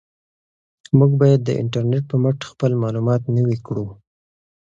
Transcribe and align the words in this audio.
موږ 0.97 1.11
باید 1.21 1.41
د 1.43 1.49
انټرنیټ 1.61 2.03
په 2.11 2.15
مټ 2.23 2.37
خپل 2.51 2.71
معلومات 2.83 3.21
نوي 3.37 3.57
کړو. 3.65 3.85